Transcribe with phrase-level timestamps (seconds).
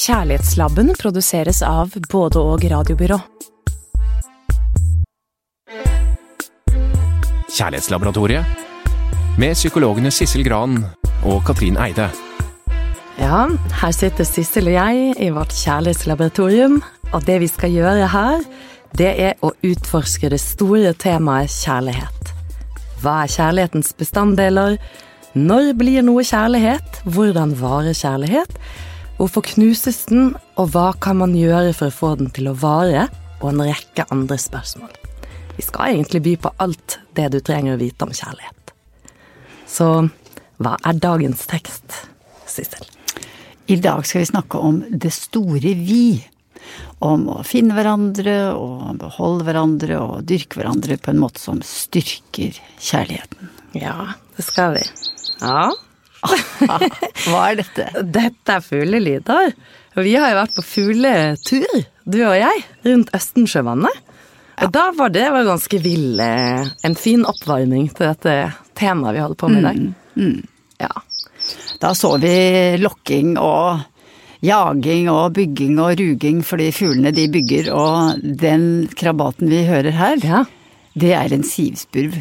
[0.00, 3.18] Kjærlighetslabben produseres av både og radiobyrå.
[7.50, 10.78] Kjærlighetslaboratoriet med psykologene Sissel Gran
[11.28, 12.08] og Katrin Eide.
[13.20, 13.44] Ja,
[13.82, 16.80] her sitter Sissel og jeg i vårt kjærlighetslaboratorium,
[17.12, 18.40] og det vi skal gjøre her,
[18.96, 22.36] det er å utforske det store temaet kjærlighet.
[23.04, 24.80] Hva er kjærlighetens bestanddeler?
[25.36, 27.04] Når blir noe kjærlighet?
[27.04, 28.56] Hvordan varer kjærlighet?
[29.20, 33.02] Hvorfor knuses den, og hva kan man gjøre for å få den til å vare?
[33.42, 34.94] Og en rekke andre spørsmål.
[35.58, 38.72] Vi skal egentlig by på alt det du trenger å vite om kjærlighet.
[39.68, 39.88] Så
[40.56, 41.98] hva er dagens tekst,
[42.48, 42.88] Sissel?
[43.68, 46.24] I dag skal vi snakke om det store vi.
[47.04, 52.56] Om å finne hverandre og beholde hverandre og dyrke hverandre på en måte som styrker
[52.80, 53.52] kjærligheten.
[53.76, 54.88] Ja, det skal vi.
[55.44, 55.68] Ja.
[57.30, 57.86] Hva er dette?
[58.04, 59.54] Dette er fuglelyder.
[59.98, 64.06] Vi har jo vært på fugletur, du og jeg, rundt Østensjøvannet.
[64.60, 68.34] Og da var det var ganske vill eh, En fin oppvarming til dette
[68.76, 69.78] temaet vi holder på med i dag.
[69.80, 70.42] Mm, mm.
[70.84, 70.92] Ja.
[71.80, 72.34] Da så vi
[72.80, 73.80] lokking og
[74.44, 80.24] jaging og bygging og ruging fordi fuglene de bygger, og den krabaten vi hører her,
[80.24, 80.44] ja.
[80.98, 82.18] Det er en sivspurv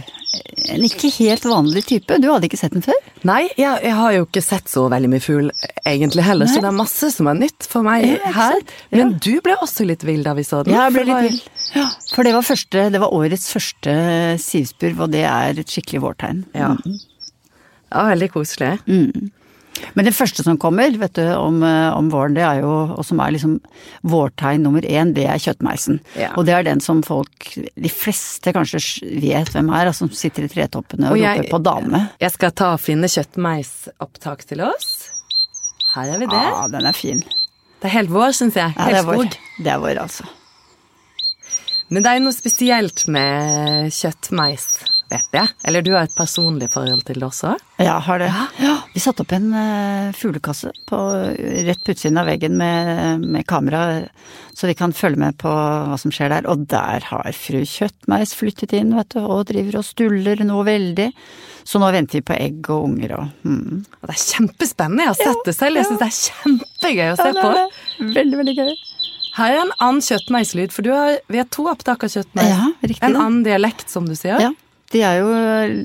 [0.70, 2.17] en ikke helt vanlig type.
[2.22, 2.98] Du hadde ikke sett den før?
[3.25, 5.50] Nei, jeg, jeg har jo ikke sett så veldig mye fugl
[5.89, 6.53] egentlig heller, Nei.
[6.53, 8.59] så det er masse som er nytt for meg ja, her.
[8.94, 10.75] Men du ble også litt vill da vi så den?
[10.75, 11.40] Ja, jeg ble litt vill.
[11.73, 13.95] Ja, for det var, første, det var, årets første
[14.44, 16.45] sivspurv, og det er et skikkelig vårtegn.
[16.58, 16.75] Ja.
[16.78, 17.02] Mm.
[17.90, 18.75] ja veldig koselig.
[18.86, 19.31] Mm.
[19.97, 23.05] Men det første som kommer vet du, om, eh, om, våren, det er jo, og
[23.08, 23.58] som er liksom
[24.08, 25.99] vårtegn nummer én, det er kjøttmeisen.
[26.19, 26.31] Ja.
[26.39, 28.81] Og det er den som folk, de fleste kanskje
[29.22, 32.03] vet hvem er, altså, som sitter i tretoppene og, og jeg, roper på dame.
[32.22, 34.91] Jeg skal ta og finne kjøttmeisopptak til oss.
[35.95, 36.45] Her er vi det.
[36.45, 37.23] Ja, den er fin.
[37.80, 38.75] Det er helt vår, syns jeg.
[38.75, 39.39] Helt ja, det er vår.
[39.63, 40.27] Det er vår, altså.
[41.89, 44.67] Men det er jo noe spesielt med kjøttmeis
[45.09, 45.52] vet jeg.
[45.68, 47.56] Eller du har et personlig forhold til det også?
[47.81, 48.30] Ja, har det.
[48.62, 48.75] Ja.
[48.94, 51.00] Vi satte opp en uh, fuglekasse på,
[51.68, 54.03] rett på utsiden av veggen med, med, kamera,
[54.53, 56.50] så vi kan følge med på hva som skjer der.
[56.52, 61.09] Og der har fru Kjøttmeis flyttet inn, vet du, og driver og stuller noe veldig.
[61.70, 63.81] Så nå venter vi på egg og unger og mm.
[64.08, 65.80] Det er kjempespennende, jeg har sett ja, det selv.
[65.80, 67.52] Jeg syns det er kjempegøy å se på.
[68.16, 68.72] Veldig, veldig gøy.
[69.40, 72.50] Her er en annen kjøttmeislyd, for har, vi har to opptak av kjøttmeis.
[72.50, 73.06] Ja, riktig.
[73.06, 74.41] En annen dialekt, som du sier.
[74.41, 74.50] Ja.
[74.89, 75.29] De er jo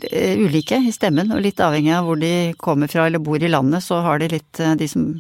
[0.09, 3.51] eh, ulike i stemmen, og litt avhengig av hvor de kommer fra eller bor i
[3.51, 5.11] landet, så har de litt eh, De som,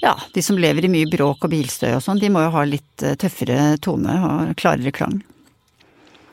[0.00, 2.64] ja, de som lever i mye bråk og bilstøy og sånn, de må jo ha
[2.68, 5.20] litt eh, tøffere tone og klarere klang.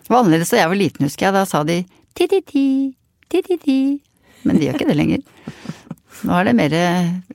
[0.06, 1.36] Det var annerledes da jeg var liten, husker jeg.
[1.36, 1.82] Da sa de
[2.16, 2.66] ti-ti-ti,
[3.34, 3.80] ti-ti-ti.
[4.46, 5.26] Men de gjør ikke det lenger.
[6.26, 6.76] Nå er det mer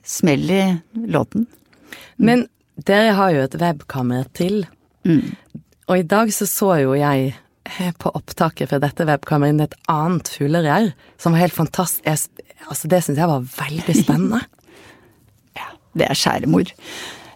[0.07, 0.61] smell i
[1.11, 1.45] låten.
[2.15, 2.47] Men
[2.87, 4.63] dere har jo et webkamera til.
[5.05, 5.35] Mm.
[5.91, 7.33] Og i dag så så jo jeg
[8.01, 12.43] på opptaket fra dette webkameraet et annet fuglereir som var helt fantastisk.
[12.67, 14.43] Altså, det syns jeg var veldig spennende.
[15.59, 16.71] ja, det er skjæremor.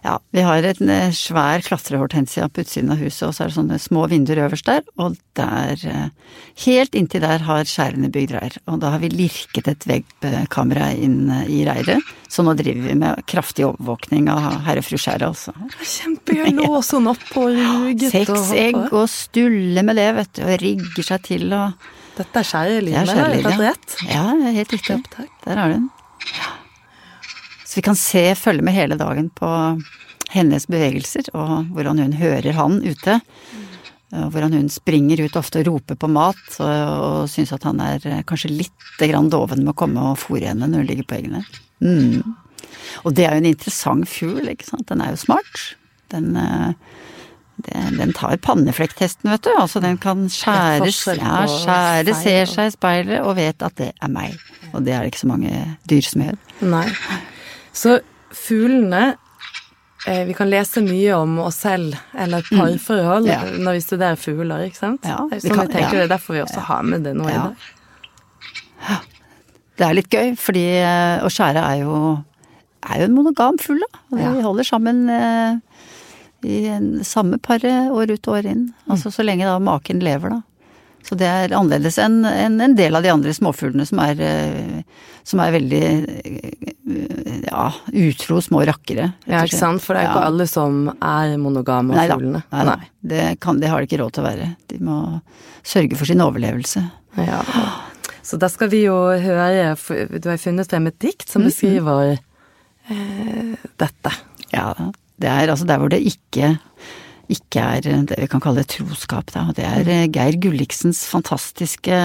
[0.06, 3.56] Ja, vi har en eh, svær klatrehortensia på utsiden av huset, og så er det
[3.56, 8.54] sånne små vinduer øverst der, og der eh, Helt inntil der har skjærene bygd reir,
[8.70, 12.94] og da har vi lirket et webkamera inn eh, i reiret, så nå driver vi
[13.00, 15.56] med kraftig overvåkning av herre fru skjæret, altså.
[15.82, 16.52] Kjempegøy!
[16.60, 21.08] Låse henne opp og ruget Seks egg og stulle med det, vet du, og rigger
[21.10, 23.98] seg til og Dette er skjærelivet, har jeg tatt rett?
[24.08, 25.02] Ja, helt riktig.
[25.44, 25.90] Der har du den.
[26.30, 26.54] Ja.
[27.76, 29.48] Så vi kan se, følge med hele dagen på
[30.32, 33.18] hennes bevegelser, og hvordan hun hører han ute.
[34.08, 38.00] Hvordan hun springer ut ofte og roper på mat, og, og syns at han er
[38.08, 41.18] eh, kanskje litt grann doven med å komme og fòre henne når hun ligger på
[41.18, 41.42] eggene.
[41.84, 42.24] Mm.
[43.04, 44.88] Og det er jo en interessant fugl, ikke sant.
[44.88, 45.68] Den er jo smart.
[46.16, 46.96] Den, eh,
[47.68, 49.52] den, den tar panneflekktesten, vet du.
[49.52, 54.16] Altså den kan skjæres, ja, skjære, ser seg i speilet og vet at det er
[54.16, 54.40] meg.
[54.72, 56.44] Og det er det ikke så mange dyr som gjør.
[56.72, 56.86] Nei.
[57.76, 57.98] Så
[58.34, 59.16] fuglene
[60.06, 63.32] eh, Vi kan lese mye om oss selv eller et parforhold mm.
[63.32, 63.42] ja.
[63.60, 65.04] når vi studerer fugler, ikke sant?
[65.04, 65.98] Ja, det er sånn kan, tenker ja.
[66.00, 67.68] det er derfor vi også har med det nå i dag.
[69.76, 71.96] Det er litt gøy, fordi eh, å skjære er jo,
[72.88, 74.02] er jo en monogam fugl, da.
[74.16, 74.30] Ja.
[74.32, 75.58] Vi holder sammen eh,
[76.48, 76.60] i
[77.04, 78.70] samme paret år ut og år inn.
[78.88, 80.40] Altså så lenge da maken lever, da.
[81.06, 84.80] Så det er annerledes enn en, en del av de andre småfuglene som er, eh,
[85.26, 85.82] som er veldig
[87.48, 89.08] ja, utro små rakkere.
[89.26, 89.82] Ja, ikke sant.
[89.82, 90.30] For det er ikke ja.
[90.30, 92.42] alle som er monogame og fuglene.
[92.52, 92.76] Nei da.
[93.12, 94.48] Det, kan, det har de ikke råd til å være.
[94.70, 95.00] De må
[95.66, 96.84] sørge for sin overlevelse.
[97.26, 97.40] Ja.
[98.26, 99.74] Så da skal vi jo høre
[100.18, 103.52] Du har funnet frem et dikt som beskriver eh,
[103.82, 104.14] dette.
[104.52, 104.72] Ja,
[105.16, 106.56] Det er altså der hvor det ikke,
[107.32, 109.48] ikke er det vi kan kalle troskap, da.
[109.56, 111.98] Det er eh, Geir Gulliksens fantastiske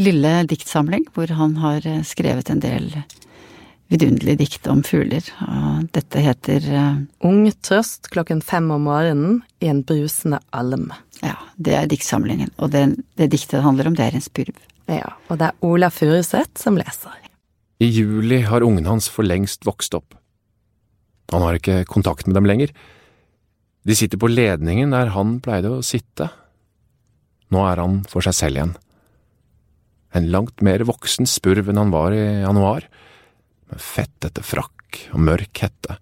[0.00, 2.90] lille diktsamling, hvor han har eh, skrevet en del
[3.92, 5.24] vidunderlige dikt om fugler.
[5.44, 10.90] Og dette heter eh, Ung trøst klokken fem om morgenen i en brusende alm.
[11.22, 12.52] Ja, det er diktsamlingen.
[12.58, 12.86] Og det,
[13.20, 14.56] det diktet det handler om, det er en spurv.
[14.90, 17.14] Ja, og det er Ola Furuseth som leser.
[17.82, 20.14] I juli har ungene hans for lengst vokst opp.
[21.32, 22.72] Han har ikke kontakt med dem lenger.
[23.82, 26.28] De sitter på ledningen der han pleide å sitte.
[27.52, 28.74] Nå er han for seg selv igjen.
[30.12, 32.86] En langt mer voksen spurv enn han var i januar,
[33.72, 35.96] med fettete frakk og mørk hette.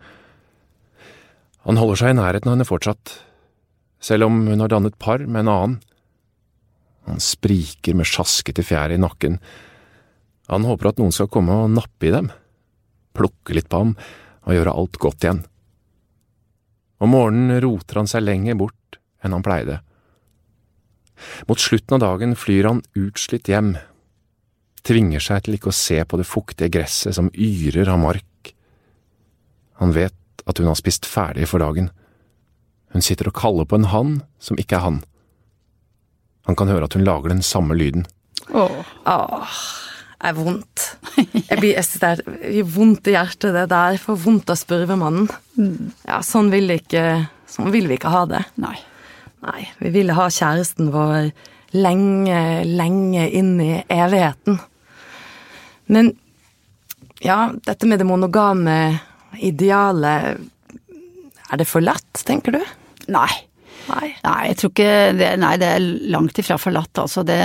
[1.69, 3.15] Han holder seg i nærheten av henne fortsatt,
[4.03, 5.77] selv om hun har dannet par med en annen.
[7.07, 9.39] Han spriker med sjaskete fjær i nakken.
[10.51, 12.31] Han håper at noen skal komme og nappe i dem,
[13.15, 13.95] plukke litt på ham
[14.49, 15.45] og gjøre alt godt igjen.
[17.01, 19.79] Om morgenen roter han seg lenger bort enn han pleide.
[21.49, 23.75] Mot slutten av dagen flyr han utslitt hjem,
[24.87, 28.53] tvinger seg til ikke å se på det fuktige gresset som yrer av mark.
[29.81, 31.91] Han vet at hun har spist ferdig for dagen.
[32.95, 34.99] Hun sitter og kaller på en hann som ikke er han.
[36.49, 38.07] Han kan høre at hun lager den samme lyden.
[38.51, 40.87] Åh, det er vondt.
[41.17, 44.01] Jeg blir, jeg synes det er vondt i hjertet, det der.
[44.03, 45.29] For vondt av spurvemannen.
[46.09, 47.05] Ja, sånn vil, ikke,
[47.49, 48.43] sånn vil vi ikke ha det.
[48.61, 48.77] Nei.
[49.41, 51.31] Nei, vi ville ha kjæresten vår
[51.73, 54.59] lenge, lenge inn i evigheten.
[55.91, 56.13] Men
[57.21, 58.77] ja, dette med det monogame
[59.37, 60.41] idealet
[61.51, 62.61] Er det forlatt, tenker du?
[63.13, 63.31] Nei.
[63.91, 64.13] Nei.
[64.25, 67.27] Nei, jeg tror ikke det Nei, det er langt ifra forlatt, altså.
[67.27, 67.41] Det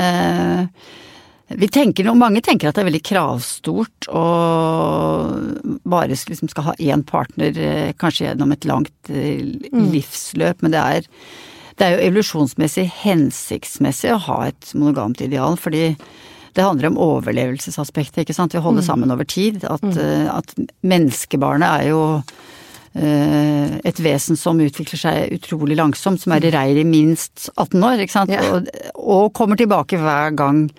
[1.53, 4.21] vi tenker, og Mange tenker at det er veldig kravstort å
[5.86, 10.81] bare liksom skal ha én partner, eh, kanskje gjennom et langt eh, livsløp, men det
[10.81, 11.09] er,
[11.77, 15.91] det er jo evolusjonsmessig hensiktsmessig å ha et monogamt ideal, fordi
[16.56, 18.56] det handler om overlevelsesaspektet, ikke sant.
[18.56, 19.63] Vi holder sammen over tid.
[19.68, 20.28] At, mm.
[20.31, 20.54] at
[20.88, 22.02] menneskebarnet er jo
[22.96, 27.84] eh, et vesen som utvikler seg utrolig langsomt, som er i reir i minst 18
[27.84, 28.31] år, ikke sant.
[28.31, 28.54] Yeah.
[28.56, 30.69] Og, og kommer tilbake hver gang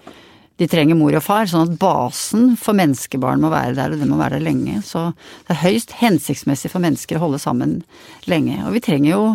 [0.56, 4.08] de trenger mor og far, sånn at basen for menneskebarn må være der, og det
[4.08, 4.81] må være der lenge.
[4.87, 5.11] Så
[5.44, 7.82] det er høyst hensiktsmessig for mennesker å holde sammen
[8.31, 8.62] lenge.
[8.64, 9.26] Og vi trenger jo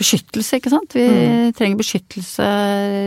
[0.00, 0.96] beskyttelse, ikke sant.
[0.96, 2.48] Vi trenger beskyttelse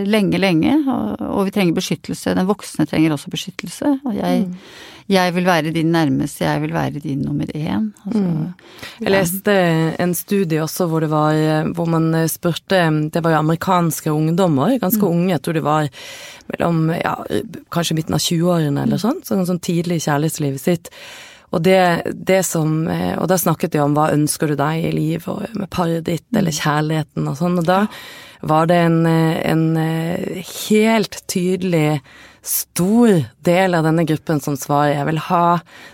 [0.08, 0.78] lenge, lenge.
[0.86, 3.96] Og, og vi trenger beskyttelse, den voksne trenger også beskyttelse.
[4.06, 4.46] Og jeg,
[5.12, 7.90] jeg vil være din nærmeste, jeg vil være din nummer én.
[8.06, 8.24] Altså,
[9.02, 9.58] Jeg leste
[10.00, 12.80] en studie også hvor det var hvor man spurte
[13.14, 15.90] Det var jo amerikanske ungdommer, ganske unge, jeg tror de var
[16.52, 17.16] mellom ja,
[17.72, 20.90] kanskje midten av 20-årene eller sånn, sånn, sånn tidlig kjærlighetslivet sitt.
[21.54, 21.80] Og det,
[22.14, 25.58] det som eh, Og da snakket de om hva ønsker du deg i livet, og
[25.58, 27.86] med paret ditt, eller kjærligheten og sånn, og da
[28.44, 32.02] var det en, eh, en eh, helt tydelig
[32.44, 35.48] stor del av denne gruppen som svarer jeg vil ha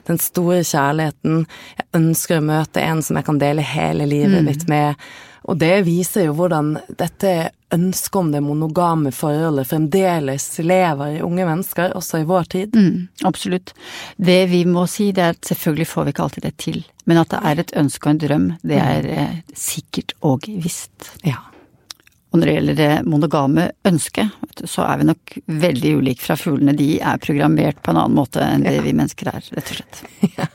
[0.08, 1.44] den store kjærligheten,
[1.78, 4.98] jeg ønsker å møte en som jeg kan dele hele livet mitt med.
[5.46, 11.46] Og det viser jo hvordan dette ønsket om det monogame forholdet fremdeles lever i unge
[11.46, 12.76] mennesker, også i vår tid.
[12.76, 13.74] Mm, absolutt.
[14.18, 16.82] Det vi må si, det er at selvfølgelig får vi ikke alltid det til.
[17.10, 21.14] Men at det er et ønske og en drøm, det er eh, sikkert og visst.
[21.26, 21.40] Ja.
[22.30, 26.78] Og når det gjelder det monogame ønsket, så er vi nok veldig ulike fra fuglene.
[26.78, 30.06] De er programmert på en annen måte enn det vi mennesker er, rett og slett.
[30.38, 30.50] Ja,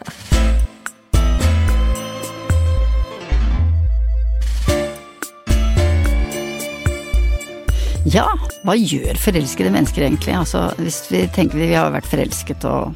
[8.04, 10.34] hva gjør forelskede mennesker egentlig?
[10.37, 12.92] Altså, hvis vi tenker vi har vært forelsket og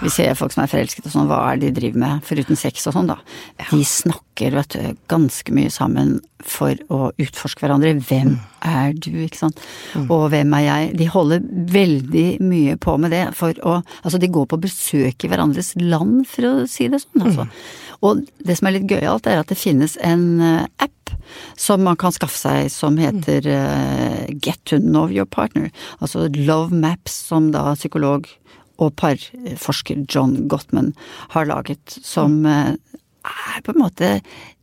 [0.00, 2.58] vi ser folk som er forelsket og sånn, hva er det de driver med foruten
[2.58, 3.18] sex og sånn, da?
[3.70, 7.92] De snakker, vet du, ganske mye sammen for å utforske hverandre.
[8.08, 9.60] Hvem er du, ikke sant?
[10.06, 10.90] Og hvem er jeg?
[11.00, 15.28] De holder veldig mye på med det for å Altså, de går på besøk i
[15.30, 17.46] hverandres land, for å si det sånn, altså.
[18.06, 21.12] Og det som er litt gøyalt, er at det finnes en eh, app
[21.60, 25.68] som man kan skaffe seg som heter uh, Get to know your partner.
[26.00, 28.28] Altså Love Maps, som da psykolog
[28.80, 30.94] og parforsker John Gottman
[31.34, 32.74] har laget, som eh,
[33.28, 34.16] er på en måte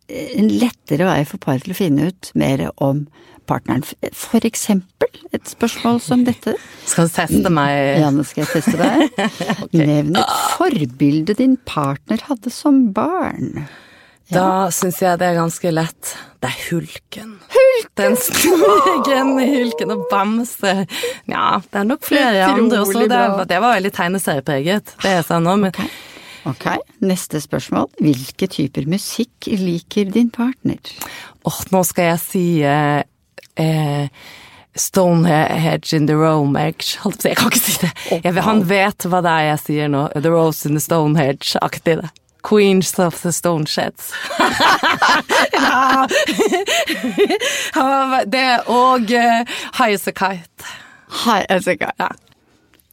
[0.08, 3.06] en lettere vei for par til å finne ut mer om
[3.48, 3.84] partneren.
[4.16, 6.56] For eksempel et spørsmål som dette.
[6.88, 7.74] Skal du teste meg?
[8.02, 9.20] Ja, nå skal jeg teste deg?
[9.88, 13.68] Nevn et forbilde din partner hadde som barn.
[14.32, 16.16] Da syns jeg det er ganske lett.
[16.44, 17.38] Det er hulken.
[17.54, 17.94] Hulken!
[17.98, 20.74] Den store, grønne hulken og bamse.
[21.32, 23.06] Ja, det er nok flere andre også.
[23.08, 25.56] Det, det var veldig tegneseriepreget, det jeg sa nå.
[25.64, 25.74] Men
[26.48, 26.68] Ok,
[27.04, 27.90] neste spørsmål.
[28.00, 30.80] Hvilke typer musikk liker din partner?
[31.48, 33.02] Åh, nå skal jeg si eh,
[33.60, 34.08] eh,
[34.78, 37.00] Stonehenge in the Romage.
[37.26, 37.92] Jeg kan ikke si det.
[38.24, 40.06] Jeg, han vet hva det er jeg sier nå.
[40.16, 41.98] The Rose in the Stonehenge-aktig.
[42.04, 42.14] det.
[42.48, 44.14] Queens of the Stone Sheds.
[45.52, 46.08] ja.
[48.26, 49.44] det og uh,
[49.78, 50.64] High as a Kite.
[51.26, 51.92] High as a kite.
[51.98, 52.12] Ja.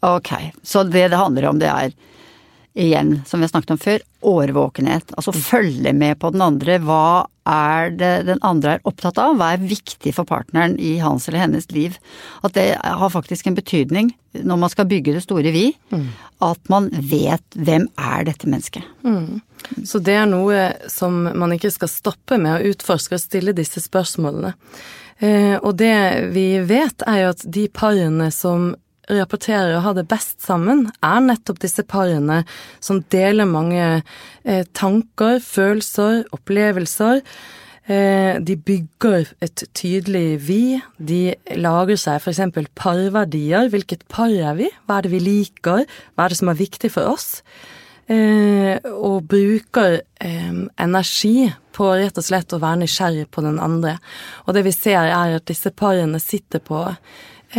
[0.01, 0.33] Ok,
[0.63, 1.93] så det det handler om, det er
[2.75, 5.15] igjen, som vi har snakket om før, årvåkenhet.
[5.15, 6.81] Altså følge med på den andre.
[6.83, 9.37] Hva er det den andre er opptatt av?
[9.39, 11.97] Hva er viktig for partneren i hans eller hennes liv?
[12.43, 15.69] At det har faktisk en betydning når man skal bygge det store vi.
[15.95, 16.09] Mm.
[16.43, 18.87] At man vet hvem er dette mennesket.
[19.07, 19.39] Mm.
[19.87, 23.85] Så det er noe som man ikke skal stoppe med å utforske og stille disse
[23.85, 24.57] spørsmålene.
[25.23, 25.95] Eh, og det
[26.35, 28.73] vi vet er jo at de parene som
[29.11, 32.43] rapporterer å ha det best sammen, er nettopp disse parene
[32.85, 37.23] som deler mange eh, tanker, følelser, opplevelser.
[37.85, 40.63] Eh, de bygger et tydelig vi.
[40.97, 42.41] De lager seg f.eks.
[42.79, 43.69] parverdier.
[43.73, 44.71] Hvilket par er vi?
[44.87, 45.85] Hva er det vi liker?
[46.15, 47.43] Hva er det som er viktig for oss?
[48.05, 53.99] Eh, og bruker eh, energi på rett og slett å være nysgjerrig på den andre.
[54.45, 56.87] Og det vi ser, er at disse parene sitter på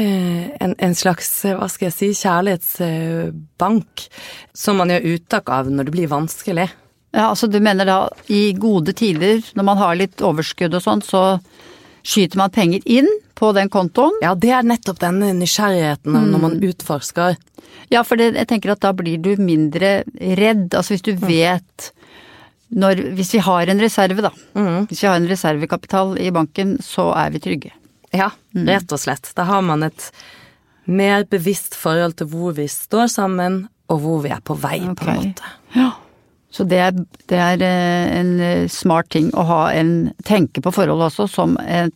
[0.02, 4.08] en, en, slags, hva skal jeg si, kjærlighetsbank
[4.56, 6.68] som man gjør uttak av når det blir vanskelig.
[7.16, 11.04] Ja, altså du mener da i gode tider, når man har litt overskudd og sånn,
[11.06, 11.22] så
[12.06, 14.18] skyter man penger inn på den kontoen?
[14.24, 16.28] Ja, det er nettopp denne nysgjerrigheten mm.
[16.34, 17.38] når man utforsker.
[17.92, 20.74] Ja, for det, jeg tenker at da blir du mindre redd.
[20.74, 21.24] Altså hvis du mm.
[21.30, 21.92] vet
[22.76, 24.32] når, Hvis vi har en reserve, da.
[24.58, 24.88] Mm.
[24.90, 27.72] Hvis vi har en reservekapital i banken, så er vi trygge.
[28.14, 28.68] Ja, mm.
[28.68, 29.32] rett og slett.
[29.38, 30.10] Da har man et
[30.86, 34.96] mer bevisst forhold til hvor vi står sammen, og hvor vi er på vei, okay.
[34.98, 35.54] på en måte.
[35.76, 35.92] Ja.
[36.56, 36.94] Så det er,
[37.30, 41.58] det er, eh, en eh, smart ting å ha en tenke på forholdet også som
[41.60, 41.92] en,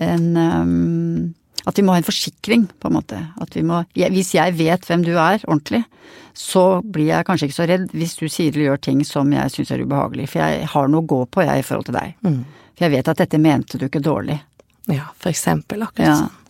[0.00, 1.34] en um,
[1.66, 3.18] At vi må ha en forsikring, på en måte.
[3.42, 5.82] At vi må Hvis jeg vet hvem du er ordentlig,
[6.32, 9.52] så blir jeg kanskje ikke så redd hvis du sier eller gjør ting som jeg
[9.52, 10.28] syns er ubehagelig.
[10.30, 12.14] For jeg har noe å gå på, jeg, i forhold til deg.
[12.22, 12.44] Mm.
[12.76, 14.38] For jeg vet at dette mente du ikke dårlig.
[14.92, 16.18] Ja, for eksempel, akkurat ja.
[16.26, 16.42] sånn.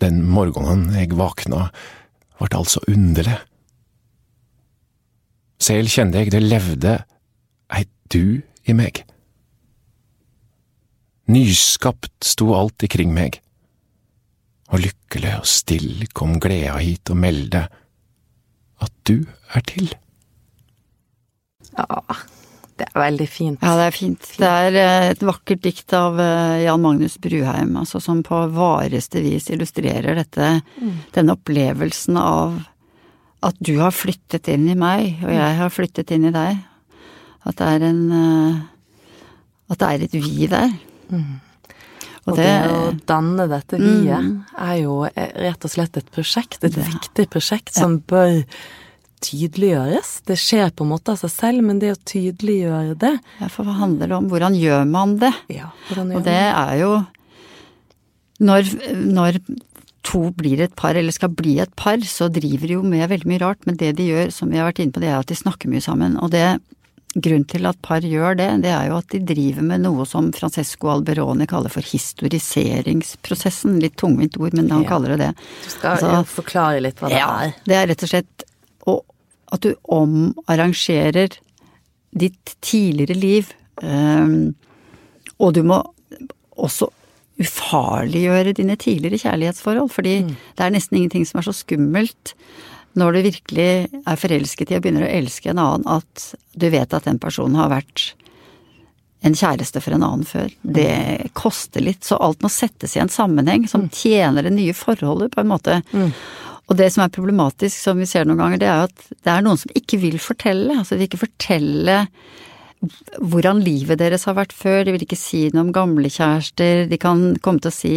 [0.00, 1.70] Den morgenen jeg vakna,
[2.40, 3.36] vart altså underlig.
[5.62, 6.98] Selv kjente jeg det levde
[7.72, 9.02] ei du i meg.
[11.32, 13.40] Nyskapt sto alt ikring meg,
[14.70, 17.64] og lykkelig og still kom gleda hit og melde
[18.84, 19.24] at du
[19.56, 19.90] er til.
[21.72, 22.02] Ja,
[22.76, 23.62] det er veldig fint.
[23.64, 24.28] Ja, det er fint.
[24.36, 29.22] Det er eh, et vakkert dikt av eh, Jan Magnus Bruheim, altså som på vareste
[29.24, 30.92] vis illustrerer dette, mm.
[31.16, 32.58] denne opplevelsen av
[33.46, 36.60] at du har flyttet inn i meg, og jeg har flyttet inn i deg.
[37.46, 38.62] At det er en eh,
[39.72, 40.72] At det er et vi der.
[41.08, 41.40] Mm.
[42.26, 44.32] Og, og det, det, å danne dette vi-et mm.
[44.66, 46.84] er jo rett og slett et prosjekt, et ja.
[46.90, 48.42] viktig prosjekt som bør
[49.24, 50.12] tydeliggjøres.
[50.28, 53.68] Det skjer på en måte av seg selv, men det å tydeliggjøre det Ja, for
[53.68, 54.28] hva handler det om?
[54.32, 55.32] Hvordan gjør man det?
[55.52, 56.92] Ja, hvordan gjør Og det er jo
[58.46, 59.40] når, når
[60.06, 63.30] to blir et par, eller skal bli et par, så driver de jo med veldig
[63.30, 65.30] mye rart, men det de gjør, som vi har vært inne på, det er at
[65.30, 66.18] de snakker mye sammen.
[66.22, 66.46] Og det
[67.16, 70.26] Grunnen til at par gjør det, det er jo at de driver med noe som
[70.36, 73.78] Francesco Alberoni kaller for historiseringsprosessen.
[73.80, 74.88] Litt tungvint ord, men han ja.
[74.90, 75.30] kaller det det.
[75.64, 77.54] Du skal altså, forklare litt hva det ja, er.
[77.64, 78.44] Det er rett og slett
[79.52, 81.36] at du omarrangerer
[82.16, 83.50] ditt tidligere liv.
[83.82, 84.54] Um,
[85.38, 85.82] og du må
[86.56, 86.88] også
[87.36, 90.30] ufarliggjøre dine tidligere kjærlighetsforhold, fordi mm.
[90.56, 92.32] det er nesten ingenting som er så skummelt
[92.96, 96.94] når du virkelig er forelsket i og begynner å elske en annen, at du vet
[96.96, 98.14] at den personen har vært
[99.26, 100.48] en kjæreste for en annen før.
[100.62, 100.72] Mm.
[100.78, 103.92] Det koster litt, så alt må settes i en sammenheng som mm.
[103.92, 105.80] tjener det nye forholdet, på en måte.
[105.92, 106.12] Mm.
[106.66, 109.44] Og det som er problematisk, som vi ser noen ganger, det er at det er
[109.46, 110.80] noen som ikke vil fortelle.
[110.80, 112.00] Altså de vil ikke fortelle
[113.24, 116.98] hvordan livet deres har vært før, de vil ikke si noe om gamle kjærester, de
[117.00, 117.92] kan komme til å si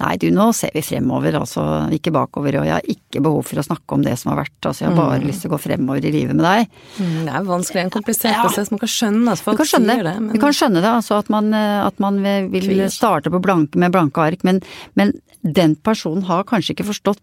[0.00, 1.64] nei du, nå ser vi fremover, altså.
[1.94, 4.56] Ikke bakover, og jeg har ikke behov for å snakke om det som har vært,
[4.64, 5.26] altså jeg har bare mm.
[5.28, 6.78] lyst til å gå fremover i livet med deg.
[6.96, 10.14] Mm, det er vanskelig, en komplisert prosess, man kan skjønne at folk skjønne, sier det.
[10.22, 10.30] Men...
[10.32, 12.22] Vi kan skjønne det, altså at man, at man
[12.54, 14.62] vil starte blank, med blanke ark, men,
[14.98, 15.12] men
[15.42, 17.20] den personen har kanskje ikke forstått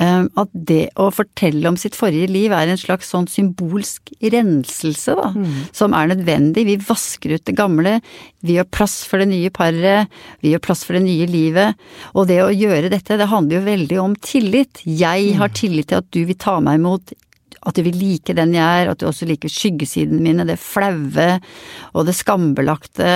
[0.00, 5.32] at det å fortelle om sitt forrige liv er en slags sånn symbolsk renselse, da,
[5.36, 5.58] mm.
[5.76, 6.64] som er nødvendig.
[6.64, 7.98] Vi vasker ut det gamle,
[8.40, 10.08] vi gjør plass for det nye paret,
[10.40, 11.76] vi gjør plass for det nye livet.
[12.16, 14.80] Og det å gjøre dette, det handler jo veldig om tillit.
[14.88, 15.58] Jeg har mm.
[15.60, 17.14] tillit til at du vil ta meg imot
[17.62, 21.28] at du vil like den jeg er, at du også liker skyggesidene mine, det flaue
[21.92, 23.12] og det skambelagte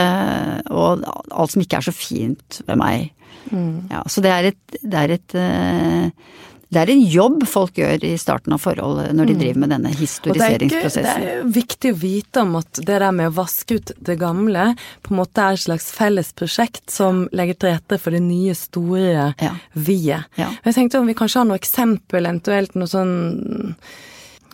[0.70, 3.10] og alt som ikke er så fint ved meg.
[3.50, 3.88] Mm.
[3.90, 8.02] Ja, så det er et, det er et uh, det er en jobb folk gjør
[8.04, 9.40] i starten av forholdet når de mm.
[9.42, 11.22] driver med denne historiseringsprosessen.
[11.22, 14.72] Det er, viktig å vite om at det der med å vaske ut det gamle
[15.06, 18.56] på en måte er et slags felles prosjekt som legger til rette for det nye,
[18.58, 19.52] store ja.
[19.78, 20.26] vi-et.
[20.40, 20.50] Ja.
[20.66, 23.16] Jeg tenkte om vi kanskje har noe eksempel, eventuelt noe sånn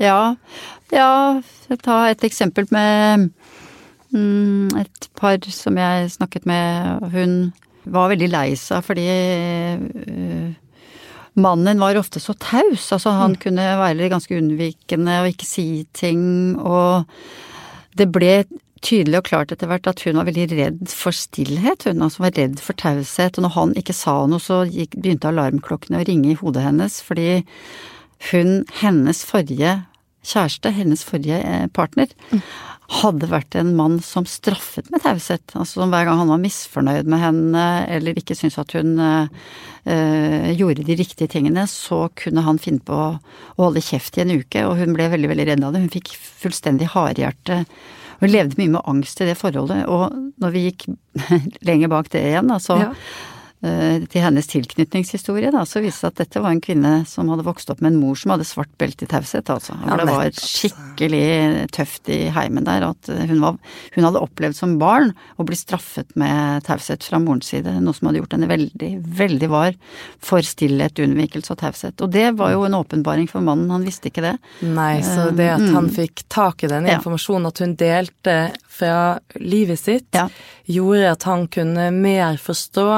[0.03, 0.35] Ja.
[0.93, 1.41] Ja,
[1.81, 3.31] ta et eksempel med
[4.13, 7.07] mm, et par som jeg snakket med.
[7.15, 7.39] Hun
[7.89, 10.53] var veldig lei seg fordi uh,
[11.35, 12.91] mannen var ofte så taus.
[12.93, 13.41] Altså han mm.
[13.45, 16.25] kunne være ganske unnvikende og ikke si ting,
[16.59, 17.09] og
[17.99, 18.43] det ble
[18.83, 22.35] tydelig og klart etter hvert at hun var veldig redd for stillhet, hun altså var
[22.35, 26.33] redd for taushet, og når han ikke sa noe så gikk, begynte alarmklokkene å ringe
[26.33, 27.45] i hodet hennes, fordi
[28.33, 29.77] hun, hennes forrige
[30.27, 32.43] kjæreste, hennes forrige eh, partner, mm
[32.93, 35.55] hadde vært en mann som straffet med taushet.
[35.57, 40.85] Altså hver gang han var misfornøyd med henne eller ikke syntes at hun øh, gjorde
[40.87, 43.17] de riktige tingene, så kunne han finne på å
[43.61, 45.85] holde kjeft i en uke, og hun ble veldig, veldig redd av det.
[45.87, 47.63] Hun fikk fullstendig hardhjerte.
[48.23, 50.91] Hun levde mye med angst i det forholdet, og når vi gikk
[51.69, 52.93] lenger bak det igjen, da, så ja.
[53.63, 57.45] Eh, til hennes tilknytningshistorie, da, så viste det at dette var en kvinne som hadde
[57.47, 59.77] vokst opp med en mor som hadde svart belte i taushet, altså.
[59.87, 63.61] Ja, det var skikkelig tøft i heimen der at hun, var,
[63.95, 68.11] hun hadde opplevd som barn å bli straffet med taushet fra morens side, noe som
[68.11, 68.91] hadde gjort henne veldig,
[69.23, 69.79] veldig var
[70.19, 72.03] for stillhet, unnvikelse og taushet.
[72.03, 74.37] Og det var jo en åpenbaring for mannen, han visste ikke det.
[74.67, 75.95] Nei, så det at han mm.
[76.03, 80.27] fikk tak i den informasjonen, at hun delte fra livet sitt, ja.
[80.67, 82.91] gjorde at han kunne mer forstå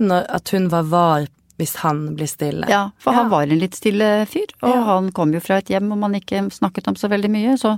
[0.00, 1.26] at hun var var
[1.56, 2.68] hvis han blir stille.
[2.68, 3.22] Ja, for ja.
[3.22, 4.82] han var en litt stille fyr, og ja.
[4.90, 7.76] han kom jo fra et hjem hvor man ikke snakket om så veldig mye, så,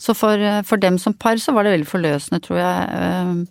[0.00, 2.88] så for, for, dem som par så var det veldig forløsende, tror jeg.
[2.98, 3.44] Ehm,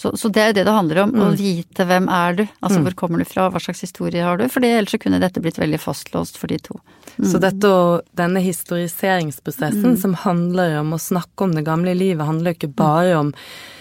[0.00, 1.22] så, så det er jo det det handler om, mm.
[1.26, 2.84] å vite hvem er du, altså mm.
[2.86, 5.58] hvor kommer du fra, hva slags historie har du, for ellers så kunne dette blitt
[5.60, 6.78] veldig fastlåst for de to.
[7.18, 7.26] Mm.
[7.32, 9.98] Så dette og denne historiseringsprosessen mm.
[10.00, 13.34] som handler om å snakke om det gamle livet, handler jo ikke bare om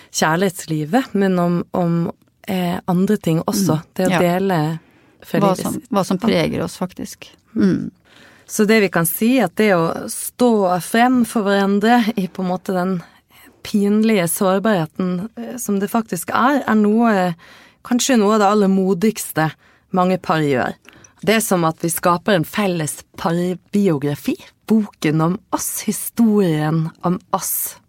[0.10, 2.02] kjærlighetslivet, men om, om
[2.50, 3.80] eh, andre ting også.
[3.80, 3.88] Mm.
[3.94, 4.20] Det å ja.
[4.26, 4.60] dele
[5.20, 7.30] hva som, hva som, preger oss, faktisk.
[7.56, 7.90] Mm.
[8.50, 12.50] Så det vi kan si, at det å stå frem for hverandre i på en
[12.50, 13.00] måte den
[13.68, 17.34] pinlige sårbarheten eh, som det faktisk er, er noe
[17.90, 19.46] Kanskje noe av det aller modigste
[19.96, 20.74] mange par gjør.
[21.24, 24.36] Det er som at vi skaper en felles parbiografi.
[24.68, 27.80] Boken om oss, historien om oss.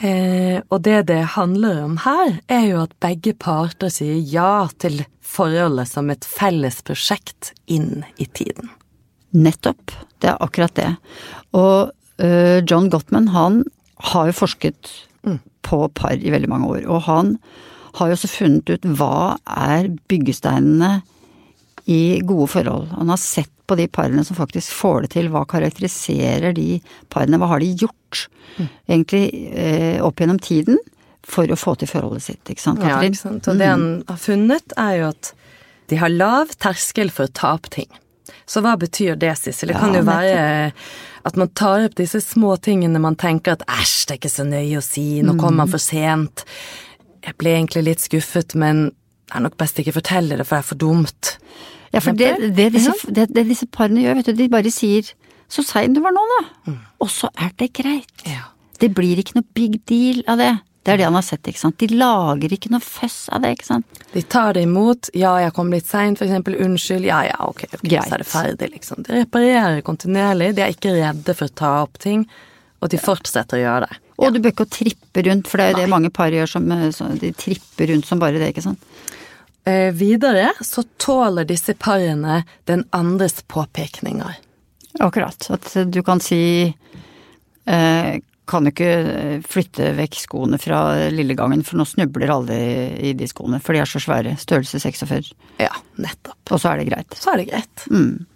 [0.00, 5.04] Eh, og det det handler om her, er jo at begge parter sier ja til
[5.32, 8.70] forholdet som et felles prosjekt inn i tiden.
[9.32, 9.94] Nettopp.
[10.20, 10.90] Det er akkurat det.
[11.56, 13.62] Og uh, John Gottman, han
[14.12, 14.90] har jo forsket
[15.24, 15.38] mm.
[15.64, 16.84] på par i veldig mange år.
[16.84, 17.38] Og han
[17.96, 20.98] har jo også funnet ut hva er byggesteinene
[21.90, 22.92] i gode forhold.
[22.98, 26.76] Han har sett på de parene som faktisk får det til, hva karakteriserer de
[27.12, 28.26] parene, hva har de gjort
[28.58, 28.66] mm.
[28.92, 29.24] egentlig
[29.56, 30.80] eh, opp gjennom tiden
[31.24, 32.82] for å få til forholdet sitt, ikke sant?
[32.84, 33.48] Ja, ikke sant.
[33.48, 34.04] Og det han mm.
[34.10, 35.32] har funnet, er jo at
[35.90, 37.88] de har lav terskel for å ta opp ting.
[38.48, 39.72] Så hva betyr det, Sissel?
[39.72, 40.72] Det kan jo være
[41.22, 44.46] at man tar opp disse små tingene man tenker at æsj, det er ikke så
[44.48, 45.74] nøye å si, nå kom man mm.
[45.74, 46.44] for sent.
[47.22, 50.64] Jeg ble egentlig litt skuffet, men det er nok best ikke fortelle det, for det
[50.64, 51.36] er for dumt.
[51.92, 55.12] Ja, for det, det, disse, det, det, disse, parene gjør, vet du, de bare sier
[55.52, 56.78] 'så sein du var nå, da', mm.
[57.04, 58.22] og så er det greit.
[58.24, 58.48] Ja.
[58.80, 60.54] Det blir ikke noe big deal av det.
[60.82, 61.76] Det er det han har sett, ikke sant.
[61.78, 64.00] De lager ikke noe føss av det, ikke sant.
[64.10, 65.12] De tar det imot.
[65.14, 66.56] Ja, jeg kom litt seint, for eksempel.
[66.64, 67.06] Unnskyld.
[67.06, 69.04] Ja, ja, ok, okay så er det ferdig, liksom.
[69.06, 70.50] De reparerer kontinuerlig.
[70.56, 72.24] De er ikke redde for å ta opp ting,
[72.82, 74.00] og de fortsetter å gjøre det.
[74.22, 76.66] Og du bør ikke trippe rundt, for det er jo det mange par gjør som
[76.94, 78.82] så de tripper rundt som bare det, ikke sant.
[79.64, 84.34] Eh, videre så tåler disse parene den andres påpekninger.
[84.98, 85.50] Akkurat.
[85.50, 86.42] At du kan si
[87.64, 92.58] eh, kan du ikke flytte vekk skoene fra lillegangen, for nå snubler alle
[92.98, 94.34] i de skoene, for de er så svære.
[94.40, 95.30] Størrelse 46.
[95.62, 95.72] Ja,
[96.02, 96.40] nettopp.
[96.50, 97.16] Og så er det greit.
[97.16, 97.86] Så er det greit.
[97.88, 98.26] Mm.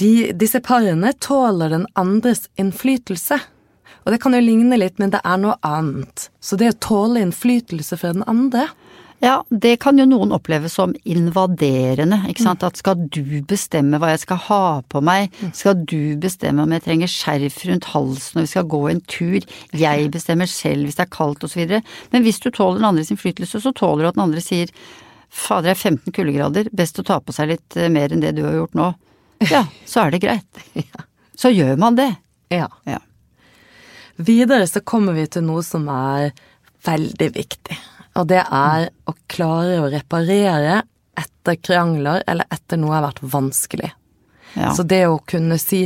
[0.00, 3.38] De, disse parene tåler den andres innflytelse.
[4.00, 6.30] Og det kan jo ligne litt, men det er noe annet.
[6.40, 8.70] Så det å tåle innflytelse fra den andre,
[9.20, 12.64] ja, det kan jo noen oppleve som invaderende, ikke sant.
[12.64, 16.86] At skal du bestemme hva jeg skal ha på meg, skal du bestemme om jeg
[16.86, 19.44] trenger skjerf rundt halsen når vi skal gå en tur,
[19.76, 21.76] jeg bestemmer selv hvis det er kaldt osv.
[22.14, 24.72] Men hvis du tåler den andres innflytelse, så tåler du at den andre sier
[25.28, 28.32] fader, det er 15 kuldegrader, best å ta på seg litt eh, mer enn det
[28.38, 28.90] du har gjort nå.
[29.52, 30.64] Ja, så er det greit.
[31.36, 32.10] så gjør man det.
[32.52, 32.66] Ja.
[32.88, 32.98] Ja.
[34.20, 36.32] Videre så kommer vi til noe som er
[36.84, 37.76] veldig viktig.
[38.18, 40.82] Og det er å klare å reparere
[41.20, 43.90] etter krangler eller etter noe har vært vanskelig.
[44.56, 44.72] Ja.
[44.74, 45.84] Så det å kunne si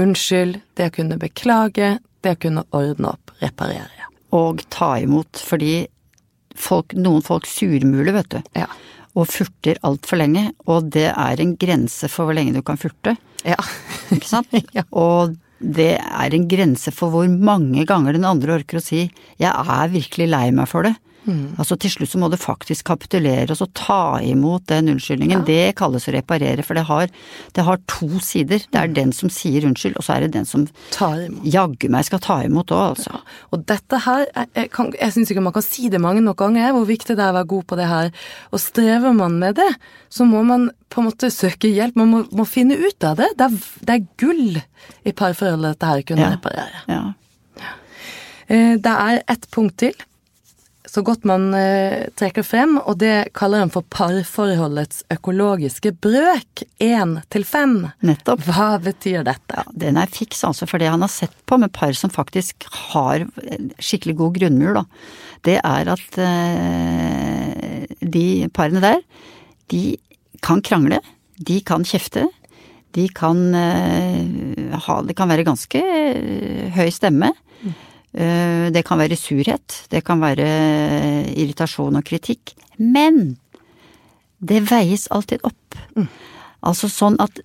[0.00, 4.08] unnskyld, det å kunne beklage, det å kunne ordne opp, reparere.
[4.36, 5.84] Og ta imot, fordi
[6.56, 8.40] folk, noen folk surmuler, vet du.
[8.56, 8.68] Ja.
[9.18, 13.16] Og furter altfor lenge, og det er en grense for hvor lenge du kan furte.
[13.44, 13.58] Ja.
[14.14, 14.52] Ikke sant?
[14.76, 14.86] Ja.
[14.94, 19.50] Og det er en grense for hvor mange ganger den andre orker å si 'jeg
[19.52, 20.96] er virkelig lei meg for det'.
[21.26, 21.54] Mm.
[21.58, 25.44] Altså Til slutt så må du faktisk kapitulere og så ta imot den unnskyldningen.
[25.44, 27.08] Det kalles å reparere, for det har,
[27.52, 28.58] det har to sider.
[28.58, 28.82] Det Mm.
[28.82, 30.66] er den som sier unnskyld, og så er det den som
[31.44, 33.20] jaggu meg skal ta imot òg, altså.
[33.52, 36.36] Og dette her, jeg, jeg, kan- jeg syns ikke man kan si det mange nok
[36.38, 38.10] ganger, hvor viktig det er å være god på det her.
[38.52, 39.76] Og strever man med det,
[40.08, 41.96] så må man på en måte søke hjelp.
[41.96, 43.28] Man må, må finne ut av det.
[43.36, 44.62] Det er, det er gull
[45.04, 46.30] i parforholdet dette her kunne Ja.
[46.36, 46.84] reparere.
[46.88, 47.12] Ja.
[48.48, 49.92] Eh, Det er ett punkt til,
[50.90, 56.64] så godt man eh, trekker frem, og det kaller han for parforholdets økologiske brøk.
[56.82, 57.76] Én til fem.
[58.02, 58.42] Nettopp.
[58.48, 59.54] Hva betyr dette?
[59.54, 62.66] Ja, den er fiks, altså, for det han har sett på med par som faktisk
[62.90, 63.28] har
[63.78, 64.84] skikkelig god grunnmur, da,
[65.46, 68.26] det er at eh, de
[68.56, 68.98] parene der,
[69.70, 69.84] de
[70.42, 70.98] kan krangle,
[71.38, 72.26] de kan kjefte,
[72.98, 77.30] de kan eh, ha Det kan være ganske eh, høy stemme.
[77.62, 80.46] Eh, det kan være surhet, det kan være
[81.30, 82.56] irritasjon og kritikk.
[82.76, 83.36] Men
[84.42, 85.78] det veies alltid opp.
[86.66, 87.38] Altså sånn at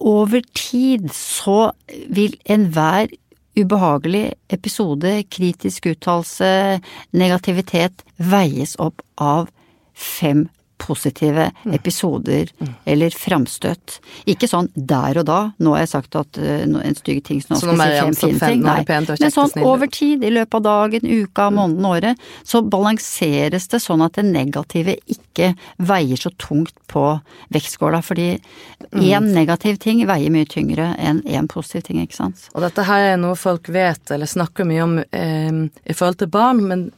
[0.00, 1.70] over tid så
[2.08, 3.12] vil enhver
[3.58, 6.80] ubehagelig episode, kritisk uttalelse,
[7.12, 9.50] negativitet veies opp av
[9.94, 10.46] fem
[10.80, 12.50] positive episoder
[12.88, 13.98] eller framstøt.
[14.30, 17.54] Ikke sånn der og da, nå har jeg sagt at uh, en stygg ting, så
[17.54, 18.64] nå skal jeg si en fem fine ting.
[18.66, 23.68] Nei, pent men sånn over tid, i løpet av dagen, uka, måneden, året, så balanseres
[23.70, 27.04] det sånn at det negative ikke veier så tungt på
[27.54, 28.32] vektskåla, fordi
[28.90, 29.32] Mm.
[29.34, 32.48] negativ ting veier mye tyngre enn én positiv ting, ikke sant.
[32.54, 36.30] Og dette her er noe folk vet eller snakker mye om eh, i forhold til
[36.32, 36.90] barn, men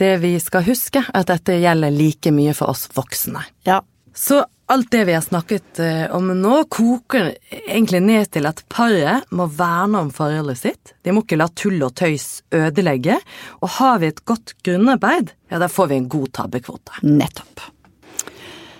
[0.00, 3.42] det vi skal huske, er at dette gjelder like mye for oss voksne.
[3.68, 3.80] Ja,
[4.14, 9.26] Så alt det vi har snakket eh, om nå, koker egentlig ned til at paret
[9.34, 10.94] må verne om forholdet sitt.
[11.04, 13.18] De må ikke la tull og tøys ødelegge.
[13.60, 17.00] Og har vi et godt grunnarbeid, ja, da får vi en god tabbekvote.
[17.02, 17.66] nettopp.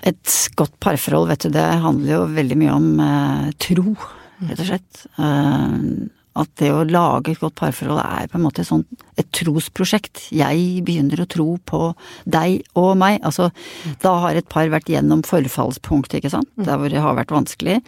[0.05, 3.95] Et godt parforhold, vet du, det handler jo veldig mye om eh, tro,
[4.45, 5.07] rett og slett.
[5.19, 5.79] Eh,
[6.35, 8.83] at det å lage et godt parforhold er på en måte sånn
[9.21, 10.25] et trosprosjekt.
[10.35, 11.93] Jeg begynner å tro på
[12.27, 13.21] deg og meg.
[13.23, 13.51] Altså,
[14.03, 16.51] da har et par vært gjennom forfallspunktet, ikke sant.
[16.59, 17.79] Der hvor det har vært vanskelig.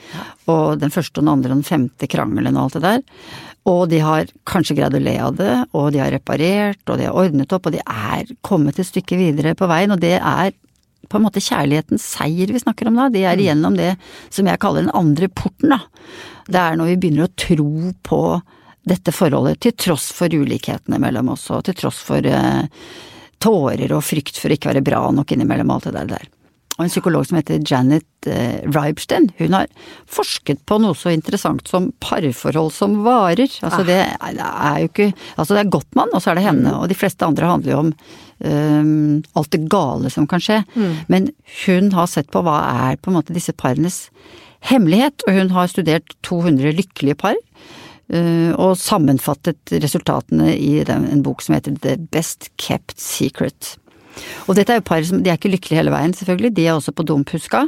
[0.46, 3.04] Og den første og den andre og den femte krangelen og alt det der.
[3.66, 7.08] Og de har kanskje greid å le av det, og de har reparert, og de
[7.08, 10.54] har ordnet opp, og de er kommet et stykke videre på veien, og det er
[11.08, 13.08] på en måte kjærlighetens seier vi snakker om da.
[13.12, 13.94] det er igjennom det
[14.28, 15.80] som jeg kaller den andre porten, da.
[16.46, 18.20] Det er når vi begynner å tro på
[18.86, 22.68] dette forholdet, til tross for ulikhetene mellom oss, og til tross for eh,
[23.42, 26.28] tårer og frykt for å ikke være bra nok innimellom alt det der.
[26.76, 29.70] Og en psykolog som heter Janet eh, Reibsten, hun har
[30.10, 33.48] forsket på noe så interessant som parforhold som varer.
[33.64, 36.46] Altså det er, det er jo ikke Altså det er Gottmann, og så er det
[36.46, 37.92] henne, og de fleste andre handler jo om
[38.44, 40.60] um, alt det gale som kan skje.
[41.12, 41.30] Men
[41.64, 42.58] hun har sett på hva
[42.90, 44.06] er på en måte disse parenes
[44.66, 47.36] hemmelighet, og hun har studert 200 lykkelige par.
[48.12, 53.76] øh, og sammenfattet resultatene i den, en bok som heter The Best Kept Secret.
[54.46, 56.76] Og dette er jo par som, de er ikke lykkelige hele veien, selvfølgelig, de er
[56.76, 57.66] også på dumpuska,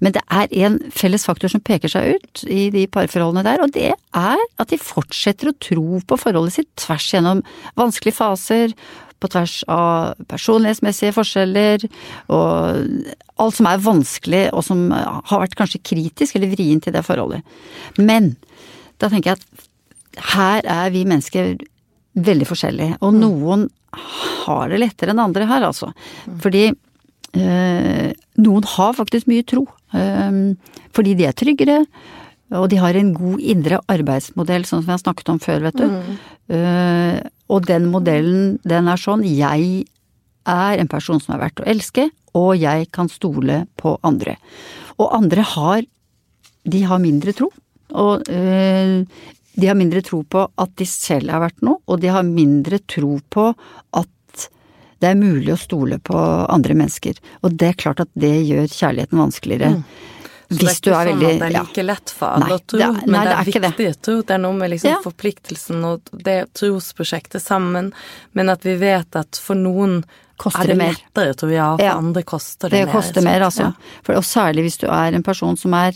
[0.00, 3.74] men det er en felles faktor som peker seg ut i de parforholdene der, og
[3.76, 7.44] det er at de fortsetter å tro på forholdet sitt tvers gjennom
[7.80, 8.76] vanskelige faser,
[9.20, 11.84] på tvers av personlighetsmessige forskjeller,
[12.32, 13.10] og
[13.40, 17.44] alt som er vanskelig, og som har vært kanskje kritisk eller vrient i det forholdet.
[18.00, 18.34] Men
[19.00, 19.68] da tenker jeg at
[20.34, 21.52] her er vi mennesker
[22.20, 25.90] veldig forskjellige, og noen har det lettere enn andre her, altså.
[26.42, 28.08] Fordi eh,
[28.40, 29.66] noen har faktisk mye tro.
[29.96, 30.40] Eh,
[30.96, 31.84] fordi de er tryggere,
[32.58, 36.16] og de har en god indre arbeidsmodell, sånn som jeg snakket om før, vet du.
[36.50, 39.84] Eh, og den modellen, den er sånn jeg
[40.50, 44.36] er en person som er verdt å elske, og jeg kan stole på andre.
[44.98, 45.82] Og andre har
[46.70, 47.48] de har mindre tro.
[47.90, 49.02] Og øh,
[49.56, 52.78] de har mindre tro på at de selv er verdt noe, og de har mindre
[52.86, 53.54] tro på
[53.98, 54.48] at
[55.00, 56.14] det er mulig å stole på
[56.48, 57.16] andre mennesker.
[57.42, 59.82] Og det er klart at det gjør kjærligheten vanskeligere.
[60.50, 62.46] Så Hvis det du er ikke sånn veldig at det er like lett for alle
[62.46, 64.14] Nei, å tro, det er- men nei, det det er er viktig å tro.
[64.22, 64.98] Det er noe med liksom Ja.
[65.04, 67.92] forpliktelsen og det trosprosjektet sammen,
[68.34, 70.04] men at vi vet at for noen
[70.36, 70.94] Koster er det det mer.
[70.94, 71.96] lettere, tror jeg, for Ja.
[71.96, 72.92] andre koster det, Det mer.
[72.92, 73.60] koster mer, altså.
[73.60, 73.72] Ja.
[74.02, 75.92] For, og særlig hvis du er en person som er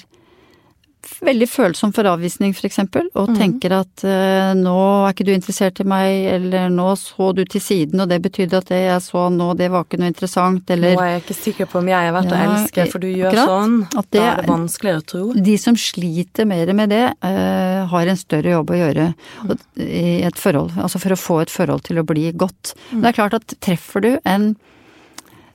[1.24, 3.36] veldig følsom for avvisning, eksempel, og mm.
[3.38, 7.62] tenker at eh, nå er ikke du interessert i meg, eller nå så du til
[7.62, 10.96] siden, og det betydde at det jeg så nå, det var ikke noe interessant, eller
[10.96, 13.08] Nå er jeg ikke sikker på om jeg er verdt å Ja, elske, for du
[13.10, 13.52] gjør akkurat.
[13.52, 13.76] sånn.
[13.94, 15.24] At det da er det er- vanskeligere å tro.
[15.50, 19.14] De som sliter mer med det, eh, har en større jobb å gjøre
[19.48, 22.74] og- i et forhold, altså for å få et forhold til å bli godt.
[22.92, 24.56] Men det er klart at treffer du en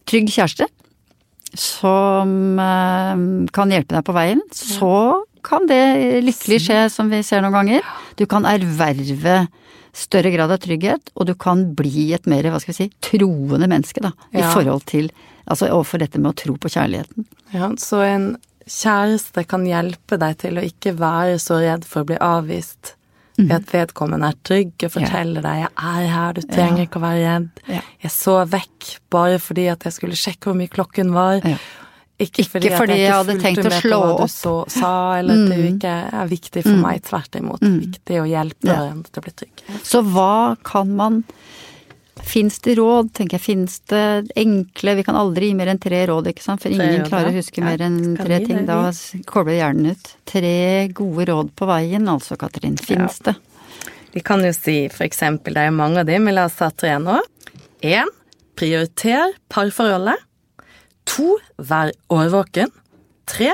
[0.06, 0.68] trygg kjæreste
[1.58, 7.44] som eh, kan hjelpe deg på veien, så kan det lykkelig skje, som vi ser
[7.46, 7.90] noen ganger.
[8.20, 9.48] Du kan erverve
[9.96, 13.68] større grad av trygghet, og du kan bli et mer, hva skal vi si, troende
[13.70, 14.14] menneske, da.
[14.36, 15.10] I forhold til,
[15.50, 17.26] altså overfor dette med å tro på kjærligheten.
[17.56, 18.30] Ja, så en
[18.70, 22.96] kjæreste kan hjelpe deg til å ikke være så redd for å bli avvist.
[23.40, 27.06] Ved at vedkommende er trygg og forteller deg 'jeg er her, du trenger ikke å
[27.08, 27.62] være redd'.
[27.72, 27.82] Ja.
[28.04, 31.60] 'Jeg så vekk bare fordi at jeg skulle sjekke hvor mye klokken var'.
[32.20, 32.26] Ja.
[32.26, 34.04] Ikke fordi, Ikke fordi jeg jeg ikke hadde tenkt å slå opp.
[34.04, 34.30] hva du opp.
[34.30, 37.02] så, sa, eller at det ikke er viktig for meg.
[37.08, 37.62] Tvert imot.
[37.64, 38.76] Viktig å hjelpe Ja.
[38.76, 39.64] hverandre til å bli trygg.
[39.84, 41.24] Så hva kan man
[42.22, 43.42] Fins det råd, tenker jeg.
[43.42, 46.62] Fins det enkle Vi kan aldri gi mer enn tre råd, ikke sant.
[46.62, 48.66] For ingen klarer å huske Ja, mer enn tre ting.
[48.68, 48.92] Da
[49.26, 50.10] kobler hjernen ut.
[50.28, 52.76] Tre gode råd på veien, altså, Katrin.
[52.78, 53.38] Fins det?
[54.12, 56.70] Vi kan jo si for eksempel, det er mange av dem, men la oss ta
[56.72, 57.22] tre nå.
[57.82, 58.12] Én,
[58.58, 60.18] prioriter parforholdet.
[61.10, 62.72] To, vær årvåken.
[63.30, 63.54] Tre,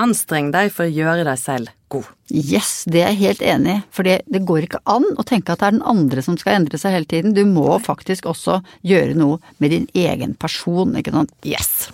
[0.00, 2.08] anstreng deg for å gjøre deg selv god.
[2.32, 3.80] Yes, det er jeg helt enig i.
[3.92, 6.80] For det, går ikke an å tenke at det er den andre som skal endre
[6.80, 7.34] seg hele tiden.
[7.36, 11.34] Du må faktisk også gjøre noe med din egen person, ikke sant.
[11.44, 11.90] Yes!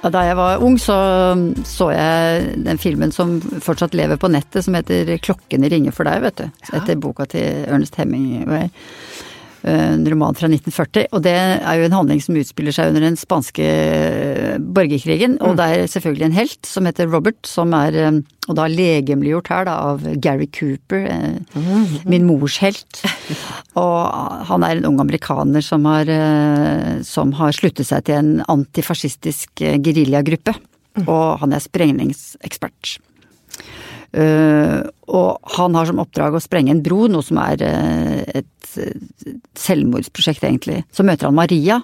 [0.00, 0.96] Da jeg var ung, så
[1.68, 6.22] så jeg den filmen som fortsatt lever på nettet, som heter 'Klokkene ringer for deg',
[6.22, 6.46] vet du.
[6.72, 8.70] Etter boka til Ernest Hemingway.
[9.68, 11.08] En roman fra 1940.
[11.12, 13.66] Og det er jo en handling som utspiller seg under den spanske
[14.76, 15.36] borgerkrigen.
[15.44, 18.20] Og det er selvfølgelig en helt som heter Robert, som er eh,
[18.50, 21.60] og da legemliggjort her da av Gary Cooper, eh,
[22.10, 23.02] min mors helt.
[23.78, 28.32] Og han er en ung amerikaner som har, eh, som har sluttet seg til en
[28.48, 30.56] antifascistisk eh, geriljagruppe.
[31.06, 32.98] Og han er sprengningsekspert.
[34.10, 38.46] Uh, og han har som oppdrag å sprenge en bro, noe som er uh, et
[39.58, 40.82] selvmordsprosjekt, egentlig.
[40.94, 41.80] Så møter han Maria,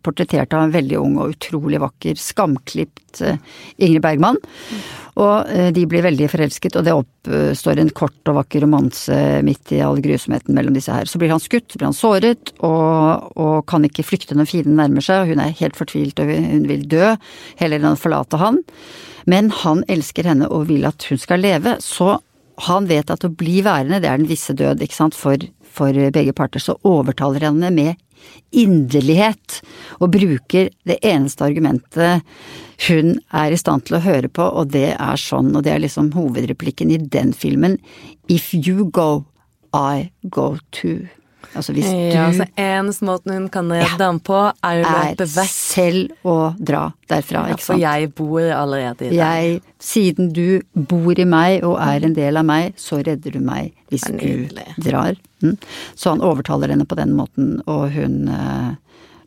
[0.00, 4.38] portrettert av en veldig ung og utrolig vakker, skamklipt Ingrid Bergman.
[5.20, 9.82] Og de blir veldig forelsket, og det oppstår en kort og vakker romanse midt i
[9.84, 11.04] all grusomheten mellom disse her.
[11.04, 14.80] Så blir han skutt, så blir han såret, og, og kan ikke flykte når fienden
[14.80, 17.12] nærmer seg, hun er helt fortvilt og hun vil dø,
[17.60, 18.64] heller enn å forlate han.
[19.26, 22.18] Men han elsker henne og vil at hun skal leve, så
[22.66, 25.96] han vet at å bli værende, det er den visse død, ikke sant, for, for
[26.12, 26.62] begge parter.
[26.62, 28.06] Så overtaler han henne med
[28.52, 29.60] inderlighet,
[30.02, 32.26] og bruker det eneste argumentet
[32.88, 35.84] hun er i stand til å høre på, og det er sånn, og det er
[35.84, 37.78] liksom hovedreplikken i den filmen,
[38.30, 39.24] If you go,
[39.74, 41.08] I go too.
[41.54, 45.26] Altså hvis du Ja, altså eneste måten hun kan redde ham på, er å løpe
[45.26, 45.50] vekk.
[45.50, 49.18] selv å dra derfra, Ja, ikke for jeg bor allerede i deg.
[49.18, 53.40] Jeg, siden du bor i meg og er en del av meg, så redder du
[53.40, 54.48] meg hvis du
[54.78, 55.16] drar.
[55.42, 55.56] Mm.
[55.96, 58.76] Så han overtaler henne på den måten, og hun eh,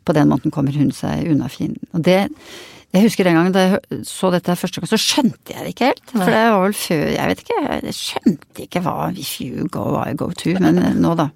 [0.04, 1.80] På den måten kommer hun seg unna fienden.
[1.96, 2.28] Og det
[2.94, 5.88] Jeg husker den gangen da jeg så dette første gang, så skjønte jeg det ikke
[5.90, 6.04] helt.
[6.12, 7.56] For det var vel før Jeg vet ikke,
[7.88, 10.54] jeg skjønte ikke hva if you go, I go to.
[10.62, 11.26] Men eh, nå, da,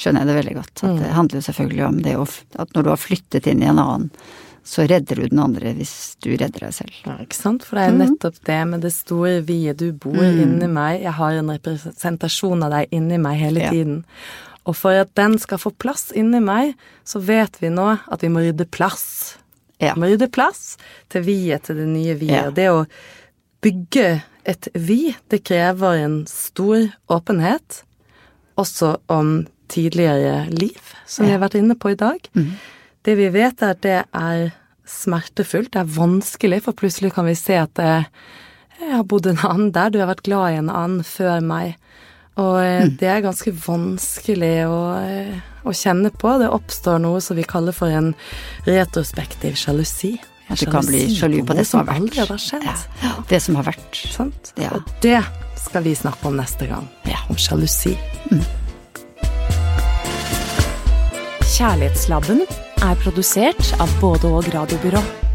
[0.00, 0.84] skjønner jeg det veldig godt.
[0.88, 2.16] At det handler jo selvfølgelig om det
[2.64, 4.08] At når du har flyttet inn i en annen,
[4.66, 6.96] så redder du den andre hvis du redder deg selv.
[7.06, 7.62] Ja, ikke sant?
[7.68, 9.78] For det er nettopp det med det store vi-et.
[9.78, 13.70] Du bor inni meg, jeg har en representasjon av deg inni meg hele Ja.
[13.70, 14.00] tiden.
[14.66, 16.74] Og for at den skal få plass inni meg,
[17.06, 19.36] så vet vi nå at vi må rydde plass.
[19.82, 19.92] Ja.
[19.98, 20.76] Rydde plass
[21.12, 22.54] til vi-et, til det nye vi-et.
[22.56, 22.84] Det å
[23.64, 27.82] bygge et vi, det krever en stor åpenhet,
[28.56, 32.30] også om tidligere liv, som vi har vært inne på i dag.
[33.04, 34.48] Det vi vet er at det er
[34.86, 38.06] smertefullt, det er vanskelig, for plutselig kan vi se at det,
[38.78, 41.76] jeg har bodd en annen der, du har vært glad i en annen før meg.
[42.36, 46.34] Og eh, det er ganske vanskelig å, eh, å kjenne på.
[46.42, 48.12] Det oppstår noe som vi kaller for en
[48.68, 50.16] retrospektiv sjalusi.
[50.46, 52.04] At du kan bli sjalu på det som har vært.
[52.04, 52.68] aldri har skjedd.
[53.02, 53.98] Ja, det som har vært.
[54.14, 54.52] Sant?
[54.60, 54.76] Ja.
[54.76, 55.18] Og det
[55.58, 56.86] skal vi snakke om neste gang.
[57.08, 57.18] Ja.
[57.32, 57.96] Om sjalusi.
[61.56, 62.44] Kjærlighetslabben
[62.84, 65.25] er produsert av både og radiobyrå.